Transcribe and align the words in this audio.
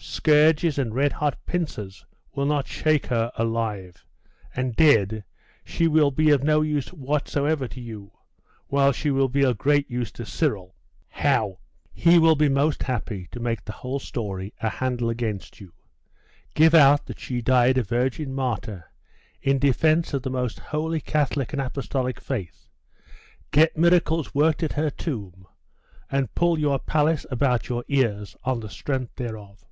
Scourges 0.00 0.78
and 0.78 0.94
red 0.94 1.12
hot 1.12 1.38
pincers 1.46 2.04
will 2.34 2.44
not 2.44 2.66
shake 2.66 3.06
her, 3.06 3.32
alive; 3.36 4.04
and 4.54 4.76
dead, 4.76 5.24
she 5.64 5.86
will 5.88 6.10
be 6.10 6.30
of 6.30 6.42
no 6.42 6.60
use 6.60 6.92
whatsoever 6.92 7.66
to 7.68 7.80
you, 7.80 8.12
while 8.66 8.92
she 8.92 9.10
will 9.10 9.28
be 9.28 9.42
of 9.44 9.56
great 9.58 9.88
use 9.90 10.10
to 10.12 10.26
Cyril.' 10.26 10.74
'How?' 11.08 11.60
'He 11.94 12.18
will 12.18 12.34
be 12.34 12.48
most 12.48 12.82
happy 12.82 13.28
to 13.30 13.40
make 13.40 13.64
the 13.64 13.72
whole 13.72 13.98
story 13.98 14.52
a 14.60 14.68
handle 14.68 15.08
against 15.08 15.60
you, 15.60 15.72
give 16.54 16.74
out 16.74 17.06
that 17.06 17.18
she 17.20 17.40
died 17.40 17.78
a 17.78 17.82
virgin 17.82 18.34
martyr, 18.34 18.90
in 19.40 19.58
defence 19.58 20.12
of 20.12 20.22
the 20.22 20.30
most 20.30 20.58
holy 20.58 21.00
catholic 21.00 21.52
and 21.52 21.62
apostolic 21.62 22.20
faith, 22.20 22.68
get 23.52 23.76
miracles 23.78 24.34
worked 24.34 24.62
at 24.62 24.72
her 24.72 24.90
tomb, 24.90 25.46
and 26.10 26.34
pull 26.34 26.58
your 26.58 26.78
palace 26.78 27.24
about 27.30 27.68
your 27.68 27.82
ears 27.88 28.36
on 28.44 28.60
the 28.60 28.68
strength 28.68 29.14
thereof. 29.16 29.64